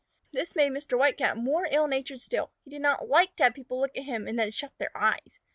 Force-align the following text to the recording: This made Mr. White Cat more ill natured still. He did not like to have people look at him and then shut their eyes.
This 0.31 0.55
made 0.55 0.71
Mr. 0.71 0.97
White 0.97 1.15
Cat 1.17 1.37
more 1.37 1.67
ill 1.69 1.85
natured 1.87 2.21
still. 2.21 2.49
He 2.63 2.71
did 2.71 2.81
not 2.81 3.07
like 3.07 3.35
to 3.35 3.43
have 3.43 3.53
people 3.53 3.79
look 3.81 3.95
at 3.95 4.05
him 4.05 4.27
and 4.27 4.39
then 4.39 4.49
shut 4.49 4.75
their 4.79 4.89
eyes. 4.97 5.37